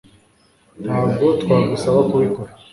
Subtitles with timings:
[0.83, 2.51] Ntabwo twagusaba kubikora